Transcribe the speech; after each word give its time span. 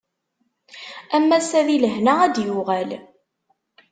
Am 1.15 1.25
wass-a 1.31 1.61
di 1.67 1.77
lehna 1.83 2.13
ad 2.25 2.31
d-yuɣal. 2.35 2.89